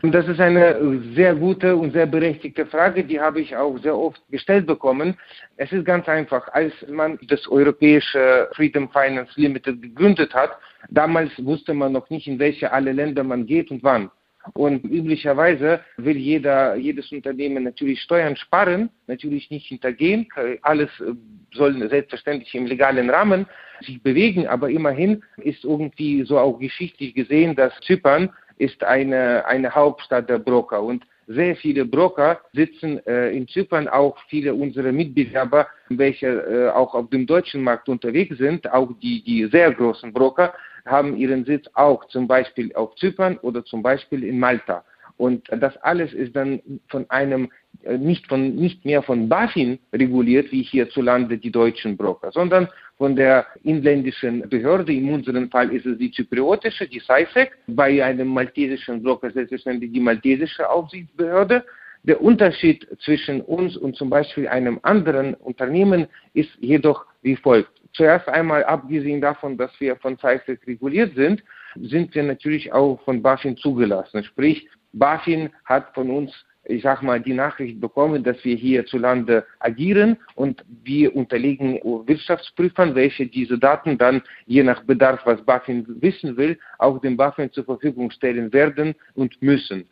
Das 0.00 0.26
ist 0.26 0.40
eine 0.40 1.02
sehr 1.14 1.34
gute 1.34 1.76
und 1.76 1.92
sehr 1.92 2.06
berechtigte 2.06 2.64
Frage, 2.64 3.04
die 3.04 3.20
habe 3.20 3.42
ich 3.42 3.54
auch 3.54 3.76
sehr 3.82 3.98
oft 3.98 4.22
gestellt 4.30 4.66
bekommen. 4.66 5.18
Es 5.58 5.70
ist 5.70 5.84
ganz 5.84 6.08
einfach, 6.08 6.48
als 6.48 6.72
man 6.88 7.18
das 7.28 7.46
europäische 7.46 8.48
Freedom 8.54 8.88
Finance 8.88 9.32
Limited 9.36 9.82
gegründet 9.82 10.32
hat, 10.32 10.52
damals 10.88 11.30
wusste 11.44 11.74
man 11.74 11.92
noch 11.92 12.08
nicht, 12.08 12.26
in 12.26 12.38
welche 12.38 12.72
alle 12.72 12.92
Länder 12.92 13.22
man 13.22 13.44
geht 13.44 13.70
und 13.70 13.82
wann. 13.82 14.10
Und 14.52 14.84
üblicherweise 14.84 15.80
will 15.96 16.16
jeder, 16.16 16.76
jedes 16.76 17.10
Unternehmen 17.10 17.64
natürlich 17.64 18.02
Steuern 18.02 18.36
sparen, 18.36 18.90
natürlich 19.06 19.50
nicht 19.50 19.66
hintergehen. 19.66 20.28
Alles 20.62 20.90
äh, 21.00 21.14
soll 21.54 21.88
selbstverständlich 21.88 22.54
im 22.54 22.66
legalen 22.66 23.08
Rahmen 23.08 23.46
sich 23.80 24.02
bewegen, 24.02 24.46
aber 24.46 24.70
immerhin 24.70 25.22
ist 25.38 25.64
irgendwie 25.64 26.24
so 26.24 26.38
auch 26.38 26.58
geschichtlich 26.58 27.14
gesehen, 27.14 27.56
dass 27.56 27.72
Zypern 27.80 28.30
ist 28.58 28.84
eine, 28.84 29.44
eine 29.46 29.74
Hauptstadt 29.74 30.28
der 30.28 30.38
Broker. 30.38 30.82
Und 30.82 31.04
sehr 31.26 31.56
viele 31.56 31.84
Broker 31.84 32.40
sitzen 32.52 33.04
äh, 33.06 33.30
in 33.30 33.48
Zypern, 33.48 33.88
auch 33.88 34.16
viele 34.28 34.54
unserer 34.54 34.92
Mitbewerber, 34.92 35.66
welche 35.88 36.26
äh, 36.26 36.68
auch 36.70 36.94
auf 36.94 37.08
dem 37.10 37.26
deutschen 37.26 37.62
Markt 37.62 37.88
unterwegs 37.88 38.36
sind, 38.38 38.70
auch 38.70 38.90
die, 39.00 39.22
die 39.22 39.46
sehr 39.46 39.72
großen 39.72 40.12
Broker, 40.12 40.52
haben 40.86 41.16
ihren 41.16 41.44
Sitz 41.44 41.66
auch 41.74 42.04
zum 42.08 42.26
Beispiel 42.26 42.74
auf 42.74 42.94
Zypern 42.96 43.38
oder 43.38 43.64
zum 43.64 43.82
Beispiel 43.82 44.24
in 44.24 44.38
Malta. 44.38 44.84
Und 45.16 45.46
das 45.48 45.76
alles 45.78 46.12
ist 46.12 46.34
dann 46.34 46.60
von 46.88 47.08
einem 47.08 47.50
äh, 47.84 47.98
nicht, 47.98 48.26
von, 48.26 48.56
nicht 48.56 48.84
mehr 48.84 49.02
von 49.02 49.28
BaFin 49.28 49.78
reguliert, 49.92 50.50
wie 50.50 50.62
hierzulande 50.62 51.38
die 51.38 51.52
deutschen 51.52 51.96
Broker, 51.96 52.32
sondern 52.32 52.68
von 52.98 53.14
der 53.14 53.46
inländischen 53.62 54.48
Behörde. 54.48 54.92
In 54.92 55.12
unserem 55.12 55.50
Fall 55.50 55.72
ist 55.72 55.86
es 55.86 55.98
die 55.98 56.10
zypriotische, 56.10 56.88
die 56.88 57.00
SISEC, 57.00 57.52
bei 57.68 58.04
einem 58.04 58.28
maltesischen 58.28 59.02
Broker 59.02 59.30
selbstverständlich 59.30 59.92
die 59.92 60.00
maltesische 60.00 60.68
Aufsichtsbehörde. 60.68 61.64
Der 62.02 62.20
Unterschied 62.20 62.86
zwischen 63.02 63.40
uns 63.40 63.76
und 63.76 63.96
zum 63.96 64.10
Beispiel 64.10 64.46
einem 64.48 64.78
anderen 64.82 65.34
Unternehmen 65.34 66.06
ist 66.34 66.50
jedoch 66.60 67.06
wie 67.22 67.36
folgt. 67.36 67.83
Zuerst 67.94 68.28
einmal, 68.28 68.64
abgesehen 68.64 69.20
davon, 69.20 69.56
dass 69.56 69.70
wir 69.80 69.96
von 69.96 70.16
SISEC 70.16 70.66
reguliert 70.66 71.14
sind, 71.14 71.42
sind 71.76 72.14
wir 72.14 72.22
natürlich 72.22 72.72
auch 72.72 73.00
von 73.04 73.22
BaFin 73.22 73.56
zugelassen. 73.56 74.24
Sprich, 74.24 74.68
BaFin 74.92 75.50
hat 75.64 75.94
von 75.94 76.10
uns 76.10 76.32
ich 76.66 76.82
sag 76.82 77.02
mal, 77.02 77.20
die 77.20 77.34
Nachricht 77.34 77.80
bekommen, 77.80 78.22
dass 78.22 78.42
wir 78.44 78.56
hierzulande 78.56 79.44
agieren 79.58 80.16
und 80.34 80.64
wir 80.82 81.14
unterlegen 81.14 81.78
Wirtschaftsprüfern, 82.06 82.94
welche 82.94 83.26
diese 83.26 83.58
Daten 83.58 83.98
dann 83.98 84.22
je 84.46 84.62
nach 84.62 84.82
Bedarf, 84.84 85.20
was 85.24 85.42
BaFin 85.42 85.84
wissen 86.00 86.36
will, 86.36 86.58
auch 86.78 87.00
dem 87.00 87.16
BaFin 87.16 87.52
zur 87.52 87.64
Verfügung 87.64 88.10
stellen 88.10 88.52
werden 88.52 88.94
und 89.14 89.40
müssen. 89.42 89.86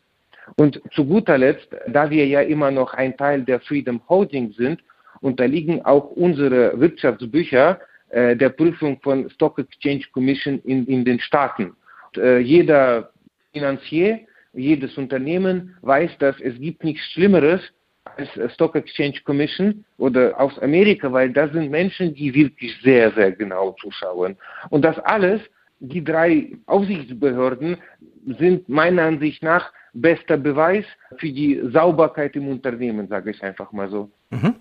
Und 0.56 0.80
zu 0.92 1.04
guter 1.04 1.38
Letzt, 1.38 1.68
da 1.88 2.10
wir 2.10 2.26
ja 2.26 2.40
immer 2.40 2.70
noch 2.70 2.94
ein 2.94 3.16
Teil 3.16 3.42
der 3.42 3.60
Freedom 3.60 4.00
Holding 4.08 4.52
sind, 4.52 4.82
unterliegen 5.20 5.84
auch 5.84 6.10
unsere 6.10 6.78
Wirtschaftsbücher 6.80 7.80
äh, 8.12 8.36
der 8.36 8.50
Prüfung 8.50 9.00
von 9.00 9.28
Stock 9.30 9.58
Exchange 9.58 10.04
Commission 10.12 10.60
in, 10.64 10.86
in 10.86 11.04
den 11.04 11.18
Staaten. 11.18 11.74
Und, 12.14 12.22
äh, 12.22 12.38
jeder 12.38 13.10
Finanzier 13.52 14.20
jedes 14.52 14.96
Unternehmen 14.98 15.76
weiß, 15.80 16.10
dass 16.18 16.38
es 16.40 16.58
gibt 16.60 16.84
nichts 16.84 17.02
Schlimmeres 17.12 17.60
als 18.04 18.54
Stock 18.54 18.76
Exchange 18.76 19.20
Commission 19.24 19.84
oder 19.96 20.38
aus 20.38 20.58
Amerika, 20.58 21.10
weil 21.10 21.32
das 21.32 21.52
sind 21.52 21.70
Menschen, 21.70 22.14
die 22.14 22.34
wirklich 22.34 22.76
sehr, 22.82 23.12
sehr 23.12 23.32
genau 23.32 23.72
zuschauen. 23.80 24.36
Und 24.70 24.84
das 24.84 24.98
alles, 25.00 25.40
die 25.80 26.04
drei 26.04 26.52
Aufsichtsbehörden 26.66 27.78
sind 28.38 28.68
meiner 28.68 29.02
Ansicht 29.02 29.42
nach 29.42 29.72
bester 29.94 30.36
Beweis 30.36 30.84
für 31.16 31.30
die 31.30 31.60
Sauberkeit 31.72 32.36
im 32.36 32.48
Unternehmen, 32.48 33.08
sage 33.08 33.30
ich 33.30 33.42
einfach 33.42 33.72
mal 33.72 33.88
so. 33.88 34.10
Mhm. 34.30 34.56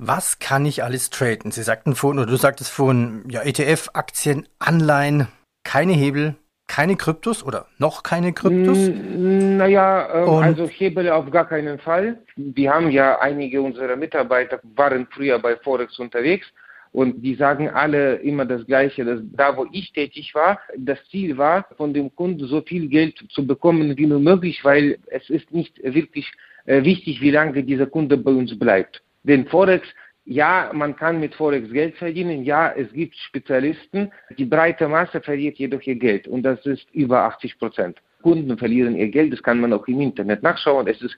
Was 0.00 0.38
kann 0.38 0.64
ich 0.64 0.84
alles 0.84 1.10
traden? 1.10 1.50
Sie 1.50 1.64
sagten 1.64 1.96
vorhin, 1.96 2.20
oder 2.20 2.30
du 2.30 2.36
sagtest 2.36 2.70
vorhin, 2.70 3.24
ja, 3.28 3.42
ETF, 3.42 3.90
Aktien, 3.94 4.46
Anleihen, 4.60 5.26
keine 5.64 5.92
Hebel, 5.92 6.36
keine 6.68 6.94
Kryptos 6.94 7.42
oder 7.42 7.66
noch 7.78 8.04
keine 8.04 8.32
Kryptos? 8.32 8.78
Naja, 8.78 10.22
ähm, 10.22 10.28
also 10.28 10.68
Hebel 10.68 11.10
auf 11.10 11.28
gar 11.32 11.48
keinen 11.48 11.80
Fall. 11.80 12.18
Wir 12.36 12.72
haben 12.72 12.90
ja 12.92 13.18
einige 13.18 13.60
unserer 13.60 13.96
Mitarbeiter 13.96 14.60
waren 14.76 15.08
früher 15.10 15.40
bei 15.40 15.56
Forex 15.56 15.98
unterwegs 15.98 16.46
und 16.92 17.20
die 17.20 17.34
sagen 17.34 17.68
alle 17.68 18.16
immer 18.16 18.44
das 18.44 18.64
Gleiche, 18.66 19.04
dass 19.04 19.20
da, 19.32 19.56
wo 19.56 19.66
ich 19.72 19.92
tätig 19.92 20.32
war, 20.32 20.60
das 20.76 20.98
Ziel 21.10 21.36
war, 21.36 21.66
von 21.76 21.92
dem 21.92 22.14
Kunden 22.14 22.46
so 22.46 22.62
viel 22.62 22.88
Geld 22.88 23.18
zu 23.30 23.44
bekommen 23.44 23.96
wie 23.96 24.06
nur 24.06 24.20
möglich, 24.20 24.60
weil 24.62 24.98
es 25.06 25.28
ist 25.28 25.52
nicht 25.52 25.82
wirklich 25.82 26.30
äh, 26.66 26.84
wichtig, 26.84 27.20
wie 27.20 27.32
lange 27.32 27.64
dieser 27.64 27.86
Kunde 27.86 28.16
bei 28.16 28.30
uns 28.30 28.56
bleibt. 28.56 29.02
Denn 29.22 29.46
Forex 29.46 29.86
ja, 30.30 30.70
man 30.74 30.94
kann 30.94 31.20
mit 31.20 31.34
Forex 31.34 31.70
Geld 31.72 31.96
verdienen. 31.96 32.44
Ja, 32.44 32.70
es 32.70 32.92
gibt 32.92 33.16
Spezialisten. 33.16 34.12
Die 34.36 34.44
breite 34.44 34.86
Masse 34.86 35.22
verliert 35.22 35.56
jedoch 35.56 35.80
ihr 35.80 35.96
Geld 35.96 36.28
und 36.28 36.42
das 36.42 36.64
ist 36.66 36.86
über 36.92 37.22
80 37.22 37.58
Prozent. 37.58 37.98
Kunden 38.22 38.58
verlieren 38.58 38.94
ihr 38.94 39.08
Geld, 39.08 39.32
das 39.32 39.42
kann 39.42 39.58
man 39.58 39.72
auch 39.72 39.86
im 39.88 40.02
Internet 40.02 40.42
nachschauen. 40.42 40.86
Es 40.86 41.00
ist 41.00 41.16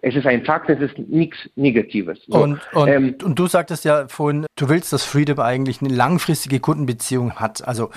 es 0.00 0.14
ist 0.14 0.26
ein 0.26 0.44
Fakt, 0.44 0.70
es 0.70 0.80
ist 0.80 0.98
nichts 0.98 1.36
Negatives. 1.54 2.18
So, 2.26 2.42
und, 2.42 2.60
und, 2.72 2.88
ähm, 2.88 3.14
und 3.22 3.38
du 3.38 3.46
sagtest 3.46 3.84
ja 3.84 4.08
vorhin, 4.08 4.46
du 4.56 4.68
willst, 4.70 4.92
dass 4.92 5.04
Freedom 5.04 5.38
eigentlich 5.38 5.82
eine 5.82 5.94
langfristige 5.94 6.60
Kundenbeziehung 6.60 7.34
hat, 7.34 7.66
also 7.66 7.90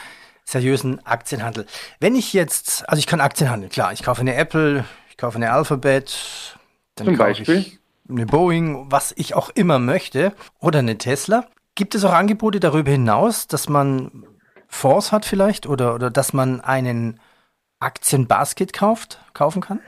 seriösen 0.44 1.06
Aktienhandel. 1.06 1.66
Wenn 2.02 2.16
ich 2.16 2.34
jetzt, 2.34 2.88
also 2.90 3.00
ich 3.00 3.08
kann 3.08 3.22
Aktien 3.22 3.50
handeln, 3.50 3.72
klar, 3.72 3.94
ich 3.94 4.04
kaufe 4.04 4.22
eine 4.22 4.36
Apple, 4.36 4.84
ich 5.10 5.18
kaufe 5.18 5.38
eine 5.38 5.52
Alphabet, 5.52 6.58
dann 6.96 7.08
Zum 7.08 7.18
Beispiel? 7.18 7.60
Ich 7.60 7.80
eine 8.10 8.26
Boeing, 8.26 8.92
was 8.92 9.14
ich 9.18 9.36
auch 9.36 9.50
immer 9.50 9.80
möchte, 9.80 10.34
oder 10.60 10.80
eine 10.80 10.98
Tesla. 10.98 11.48
Gibt 11.76 11.96
es 11.96 12.06
auch 12.06 12.14
Angebote 12.14 12.60
darüber 12.60 12.92
hinaus, 12.92 13.48
dass 13.48 13.68
man 13.68 14.26
Fonds 14.68 15.12
hat 15.12 15.26
vielleicht 15.26 15.68
oder, 15.68 15.96
oder 15.96 16.10
dass 16.10 16.34
man 16.34 16.62
einen 16.62 17.20
Aktienbasket 17.80 18.74
kauft, 18.74 19.20
kaufen 19.34 19.62
kann? 19.62 19.80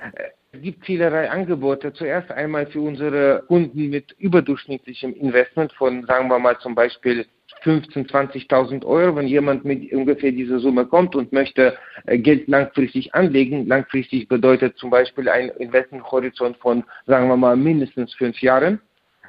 Es 0.52 0.62
gibt 0.62 0.86
vielerlei 0.86 1.30
Angebote. 1.30 1.94
Zuerst 1.94 2.32
einmal 2.32 2.68
für 2.68 2.82
unsere 2.82 3.44
Kunden 3.48 3.90
mit 3.90 4.12
überdurchschnittlichem 4.18 5.14
Investment 5.14 5.72
von, 5.74 6.06
sagen 6.06 6.30
wir 6.30 6.40
mal 6.40 6.58
zum 6.60 6.76
Beispiel 6.76 7.28
15.000, 7.64 8.10
20.000 8.10 8.86
Euro, 8.86 9.16
wenn 9.16 9.28
jemand 9.28 9.66
mit 9.66 9.92
ungefähr 9.92 10.32
dieser 10.32 10.60
Summe 10.60 10.86
kommt 10.86 11.16
und 11.16 11.34
möchte 11.34 11.78
äh, 12.06 12.18
Geld 12.18 12.48
langfristig 12.48 13.14
anlegen. 13.14 13.68
Langfristig 13.68 14.28
bedeutet 14.28 14.78
zum 14.78 14.90
Beispiel 14.90 15.30
ein 15.30 15.50
Investmenthorizont 15.50 16.58
von, 16.58 16.84
sagen 17.06 17.28
wir 17.28 17.38
mal, 17.38 17.56
mindestens 17.56 18.14
fünf 18.14 18.42
Jahren. 18.42 18.80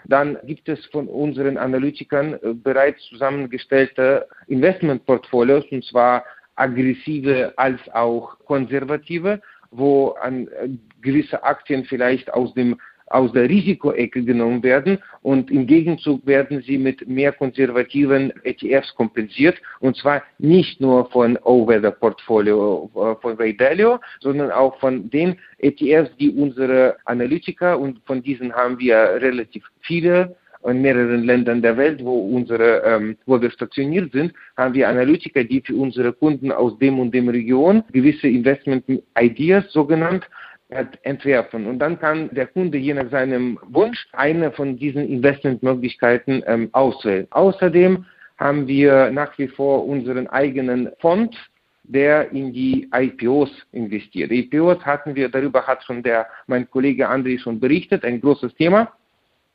Dann 0.05 0.39
gibt 0.45 0.69
es 0.69 0.85
von 0.87 1.09
unseren 1.09 1.59
Analytikern 1.59 2.35
äh, 2.35 2.55
bereits 2.55 3.03
zusammengestellte 3.09 4.27
Investmentportfolios, 4.47 5.65
und 5.71 5.85
zwar 5.85 6.25
aggressive 6.57 7.53
als 7.57 7.81
auch 7.93 8.39
konservative, 8.47 9.41
wo 9.71 10.11
an 10.21 10.49
äh, 10.49 10.69
gewisse 11.03 11.43
Aktien 11.45 11.85
vielleicht 11.85 12.33
aus 12.33 12.53
dem 12.55 12.79
aus 13.11 13.33
der 13.33 13.49
Risikoecke 13.49 14.23
genommen 14.23 14.63
werden 14.63 14.99
und 15.23 15.51
im 15.51 15.67
Gegenzug 15.67 16.27
werden 16.27 16.63
sie 16.63 16.79
mit 16.79 17.07
mehr 17.09 17.33
konservativen 17.33 18.33
ETFs 18.45 18.95
kompensiert 18.95 19.57
und 19.81 19.97
zwar 19.97 20.23
nicht 20.39 20.81
nur 20.81 21.11
von 21.11 21.39
All-Weather 21.45 21.93
Portfolio 21.93 22.91
äh, 22.95 23.21
von 23.21 23.37
Ray 23.37 23.57
Dalio, 23.57 23.99
sondern 24.21 24.51
auch 24.51 24.79
von 24.81 25.11
den 25.11 25.37
ETFs, 25.59 26.15
die 26.19 26.31
unsere 26.31 26.97
Analytiker 27.05 27.79
und 27.79 28.01
von 28.07 28.23
diesen 28.23 28.53
haben 28.53 28.79
wir 28.79 28.97
relativ 28.97 29.65
viele. 29.81 30.37
In 30.65 30.83
mehreren 30.83 31.23
Ländern 31.23 31.63
der 31.63 31.77
Welt, 31.77 32.05
wo 32.05 32.19
unsere, 32.19 32.83
ähm, 32.85 33.17
wo 33.27 33.41
wir 33.41 33.49
stationiert 33.49 34.11
sind, 34.11 34.33
haben 34.57 34.75
wir 34.75 34.89
Analytiker, 34.89 35.45
die 35.45 35.63
für 35.65 35.77
unsere 35.77 36.13
Kunden 36.13 36.51
aus 36.51 36.77
dem 36.81 36.99
und 36.99 37.15
dem 37.15 37.29
Region 37.29 37.85
gewisse 37.93 38.27
Investment 38.27 38.85
Ideas, 39.17 39.65
so 39.71 39.85
genannt, 39.87 40.29
entwerfen. 40.69 41.67
Und 41.67 41.79
dann 41.79 41.99
kann 41.99 42.29
der 42.33 42.47
Kunde 42.47 42.79
je 42.79 42.95
nach 42.95 43.11
seinem 43.11 43.59
Wunsch 43.69 44.07
eine 44.13 44.53
von 44.53 44.77
diesen 44.77 45.09
Investmentmöglichkeiten 45.09 46.43
ähm, 46.47 46.69
auswählen. 46.73 47.27
Außerdem 47.31 48.05
haben 48.37 48.67
wir 48.69 49.11
nach 49.11 49.37
wie 49.39 49.49
vor 49.49 49.87
unseren 49.87 50.27
eigenen 50.27 50.91
Fonds, 51.01 51.37
der 51.85 52.31
in 52.33 52.53
die 52.53 52.89
IPOs 52.95 53.51
investiert. 53.73 54.31
IPOs 54.31 54.85
hatten 54.85 55.15
wir, 55.15 55.31
darüber 55.31 55.67
hat 55.67 55.83
schon 55.85 56.03
der, 56.03 56.27
mein 56.47 56.71
Kollege 56.71 57.09
André 57.09 57.39
schon 57.39 57.59
berichtet, 57.59 58.05
ein 58.05 58.21
großes 58.21 58.55
Thema. 58.55 58.93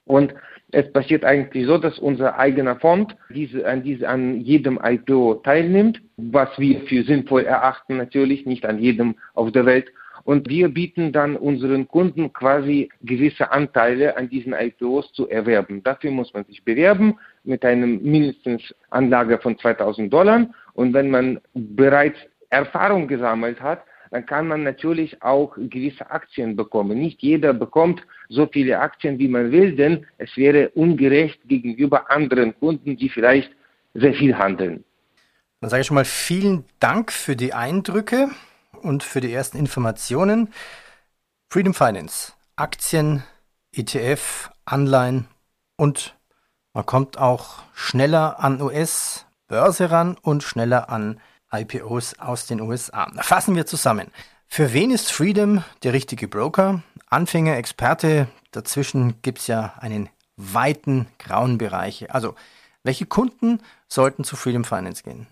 Und 0.06 0.34
es 0.72 0.92
passiert 0.92 1.24
eigentlich 1.24 1.68
so, 1.68 1.78
dass 1.78 2.00
unser 2.00 2.38
eigener 2.40 2.76
Fonds 2.78 3.14
diese, 3.30 3.66
an, 3.68 3.84
diese, 3.84 4.10
an 4.10 4.42
jedem 4.42 4.80
IPO 4.84 5.36
teilnimmt, 5.44 6.02
was 6.18 6.50
wir 6.58 6.82
für 6.82 7.04
sinnvoll 7.04 7.44
erachten, 7.44 7.98
natürlich 7.98 8.48
nicht 8.48 8.66
an 8.66 8.80
jedem 8.80 9.16
auf 9.36 9.52
der 9.52 9.68
Welt. 9.68 9.92
Und 10.26 10.48
wir 10.48 10.70
bieten 10.70 11.12
dann 11.12 11.36
unseren 11.36 11.88
Kunden 11.88 12.32
quasi 12.32 12.90
gewisse 13.02 13.52
Anteile 13.52 14.16
an 14.16 14.30
diesen 14.30 14.54
IPOs 14.54 15.12
zu 15.12 15.30
erwerben. 15.30 15.84
Dafür 15.84 16.12
muss 16.12 16.34
man 16.34 16.46
sich 16.46 16.64
bewerben 16.64 17.18
mit 17.44 17.66
einem 17.66 18.02
mindestens 18.02 18.74
Anlage 18.90 19.38
von 19.40 19.58
2000 19.58 20.12
Dollar. 20.12 20.48
Und 20.74 20.94
wenn 20.94 21.10
man 21.10 21.42
bereits 21.54 22.18
Erfahrung 22.50 23.08
gesammelt 23.08 23.60
hat, 23.62 23.84
dann 24.12 24.26
kann 24.28 24.48
man 24.48 24.64
natürlich 24.64 25.22
auch 25.24 25.56
gewisse 25.58 26.10
Aktien 26.12 26.56
bekommen. 26.56 27.00
Nicht 27.00 27.22
jeder 27.24 27.52
bekommt 27.52 28.02
so 28.30 28.46
viele 28.46 28.80
Aktien, 28.80 29.18
wie 29.18 29.28
man 29.28 29.52
will, 29.52 29.76
denn 29.76 30.06
es 30.20 30.38
wäre 30.38 30.70
ungerecht 30.70 31.40
gegenüber 31.48 32.12
anderen 32.12 32.58
Kunden, 32.60 32.96
die 32.96 33.10
vielleicht 33.10 33.52
sehr 33.96 34.14
viel 34.14 34.38
handeln. 34.38 34.84
Dann 35.62 35.70
sage 35.72 35.82
ich 35.82 35.88
schon 35.88 35.96
mal 35.96 36.06
vielen 36.06 36.64
Dank 36.80 37.12
für 37.12 37.36
die 37.36 37.54
Eindrücke 37.54 38.30
und 38.84 39.04
für 39.04 39.22
die 39.22 39.34
ersten 39.34 39.58
Informationen. 39.58 40.54
Freedom 41.50 41.74
Finance, 41.74 42.34
Aktien, 42.56 43.24
ETF, 43.72 44.52
Anleihen 44.66 45.28
und 45.78 46.16
man 46.74 46.86
kommt 46.86 47.18
auch 47.18 47.64
schneller 47.74 48.40
an 48.40 48.62
US-Börse 48.62 49.92
ran 49.92 50.18
und 50.22 50.44
schneller 50.44 50.90
an 50.90 51.20
IPOs 51.52 52.20
aus 52.20 52.48
den 52.48 52.62
USA. 52.62 53.12
Fassen 53.22 53.56
wir 53.56 53.66
zusammen. 53.66 54.12
Für 54.48 54.74
wen 54.74 54.92
ist 54.92 55.12
Freedom 55.12 55.64
der 55.84 55.94
richtige 55.94 56.28
Broker? 56.28 56.82
Anfänger, 57.10 57.58
Experte, 57.58 58.28
dazwischen 58.52 59.22
gibt 59.22 59.40
es 59.40 59.48
ja 59.48 59.74
einen 59.80 60.10
weiten 60.36 61.08
grauen 61.20 61.58
Bereich. 61.58 62.12
Also, 62.12 62.36
welche 62.84 63.06
Kunden 63.06 63.62
sollten 63.88 64.24
zu 64.24 64.36
Freedom 64.36 64.64
Finance 64.64 65.04
gehen? 65.04 65.28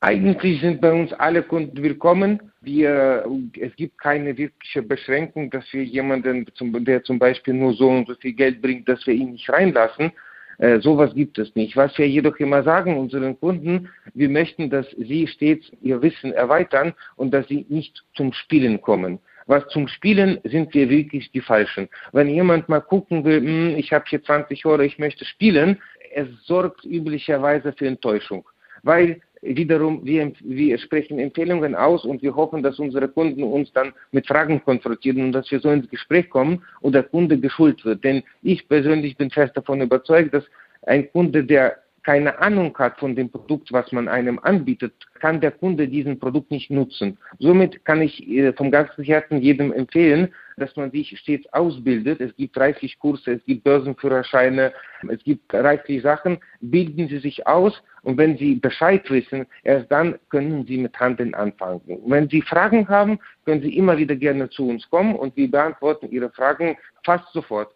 Eigentlich 0.00 0.60
sind 0.60 0.82
bei 0.82 0.92
uns 0.92 1.12
alle 1.14 1.42
Kunden 1.42 1.82
willkommen. 1.82 2.52
Wir, 2.60 3.24
es 3.58 3.74
gibt 3.76 3.98
keine 3.98 4.36
wirkliche 4.36 4.82
Beschränkung, 4.82 5.50
dass 5.50 5.64
wir 5.72 5.84
jemanden, 5.84 6.46
der 6.84 7.02
zum 7.02 7.18
Beispiel 7.18 7.54
nur 7.54 7.72
so 7.72 7.88
und 7.88 8.06
so 8.06 8.14
viel 8.16 8.34
Geld 8.34 8.60
bringt, 8.60 8.86
dass 8.88 9.06
wir 9.06 9.14
ihn 9.14 9.32
nicht 9.32 9.48
reinlassen. 9.48 10.12
Äh, 10.58 10.80
sowas 10.80 11.14
gibt 11.14 11.38
es 11.38 11.54
nicht. 11.54 11.76
Was 11.76 11.96
wir 11.96 12.08
jedoch 12.08 12.36
immer 12.36 12.62
sagen 12.62 12.98
unseren 12.98 13.40
Kunden, 13.40 13.88
wir 14.12 14.28
möchten, 14.28 14.68
dass 14.68 14.86
sie 14.98 15.26
stets 15.26 15.70
ihr 15.80 16.02
Wissen 16.02 16.32
erweitern 16.32 16.92
und 17.16 17.32
dass 17.32 17.48
sie 17.48 17.64
nicht 17.70 18.04
zum 18.14 18.34
Spielen 18.34 18.82
kommen. 18.82 19.18
Was 19.46 19.66
zum 19.68 19.88
Spielen 19.88 20.40
sind 20.44 20.74
wir 20.74 20.90
wirklich 20.90 21.30
die 21.32 21.40
Falschen. 21.40 21.88
Wenn 22.12 22.28
jemand 22.28 22.68
mal 22.68 22.80
gucken 22.80 23.24
will, 23.24 23.40
hm, 23.40 23.76
ich 23.78 23.92
habe 23.92 24.04
hier 24.08 24.22
20 24.22 24.66
Euro, 24.66 24.82
ich 24.82 24.98
möchte 24.98 25.24
spielen, 25.24 25.80
es 26.14 26.28
sorgt 26.44 26.84
üblicherweise 26.84 27.72
für 27.72 27.86
Enttäuschung. 27.86 28.46
Weil 28.82 29.20
wiederum, 29.48 30.04
wir, 30.04 30.32
wir 30.40 30.78
sprechen 30.78 31.18
Empfehlungen 31.18 31.74
aus 31.74 32.04
und 32.04 32.22
wir 32.22 32.34
hoffen, 32.34 32.62
dass 32.62 32.78
unsere 32.78 33.08
Kunden 33.08 33.42
uns 33.42 33.72
dann 33.72 33.92
mit 34.12 34.26
Fragen 34.26 34.62
konfrontieren 34.64 35.22
und 35.22 35.32
dass 35.32 35.50
wir 35.50 35.60
so 35.60 35.70
ins 35.70 35.88
Gespräch 35.88 36.28
kommen 36.30 36.62
und 36.80 36.94
der 36.94 37.04
Kunde 37.04 37.38
geschult 37.38 37.84
wird. 37.84 38.02
Denn 38.04 38.22
ich 38.42 38.68
persönlich 38.68 39.16
bin 39.16 39.30
fest 39.30 39.56
davon 39.56 39.80
überzeugt, 39.80 40.34
dass 40.34 40.44
ein 40.82 41.10
Kunde, 41.12 41.44
der 41.44 41.76
keine 42.06 42.38
Ahnung 42.38 42.72
hat 42.78 43.00
von 43.00 43.16
dem 43.16 43.28
Produkt, 43.28 43.72
was 43.72 43.90
man 43.90 44.06
einem 44.06 44.38
anbietet, 44.38 44.94
kann 45.18 45.40
der 45.40 45.50
Kunde 45.50 45.88
diesen 45.88 46.20
Produkt 46.20 46.52
nicht 46.52 46.70
nutzen. 46.70 47.18
Somit 47.40 47.84
kann 47.84 48.00
ich 48.00 48.24
äh, 48.28 48.52
vom 48.52 48.70
ganzen 48.70 49.02
Herzen 49.02 49.42
jedem 49.42 49.72
empfehlen, 49.72 50.32
dass 50.56 50.74
man 50.76 50.90
sich 50.90 51.16
stets 51.18 51.46
ausbildet. 51.52 52.20
Es 52.20 52.34
gibt 52.36 52.56
reichlich 52.58 52.98
Kurse, 52.98 53.32
es 53.32 53.44
gibt 53.44 53.64
Börsenführerscheine, 53.64 54.72
es 55.08 55.22
gibt 55.22 55.52
reichlich 55.52 56.02
Sachen. 56.02 56.38
Bilden 56.60 57.08
Sie 57.08 57.18
sich 57.18 57.46
aus 57.46 57.82
und 58.02 58.18
wenn 58.18 58.36
Sie 58.38 58.54
Bescheid 58.54 59.08
wissen, 59.10 59.46
erst 59.62 59.90
dann 59.90 60.18
können 60.30 60.66
Sie 60.66 60.78
mit 60.78 60.98
Handeln 60.98 61.34
anfangen. 61.34 61.80
Wenn 62.06 62.28
Sie 62.28 62.42
Fragen 62.42 62.88
haben, 62.88 63.18
können 63.44 63.62
Sie 63.62 63.76
immer 63.76 63.96
wieder 63.96 64.16
gerne 64.16 64.48
zu 64.50 64.68
uns 64.68 64.88
kommen 64.90 65.14
und 65.14 65.36
wir 65.36 65.50
beantworten 65.50 66.10
Ihre 66.10 66.30
Fragen 66.30 66.76
fast 67.04 67.30
sofort. 67.32 67.72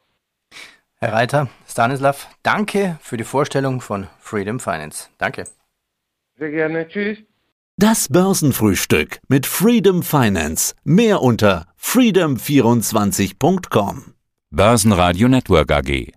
Herr 0.97 1.15
Reiter, 1.15 1.49
Stanislav, 1.67 2.29
danke 2.43 2.99
für 3.01 3.17
die 3.17 3.25
Vorstellung 3.25 3.81
von 3.81 4.07
Freedom 4.19 4.61
Finance. 4.61 5.09
Danke. 5.19 5.45
Sehr 6.37 6.51
gerne. 6.51 6.89
Tschüss. 6.89 7.19
Das 7.83 8.11
Börsenfrühstück 8.11 9.21
mit 9.29 9.47
Freedom 9.47 10.03
Finance. 10.03 10.75
Mehr 10.85 11.23
unter 11.23 11.67
freedom24.com. 11.81 14.13
Börsenradio 14.51 15.29
Network 15.29 15.73
AG. 15.73 16.13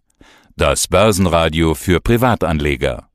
Das 0.58 0.90
Börsenradio 0.90 1.74
für 1.74 2.02
Privatanleger. 2.02 3.08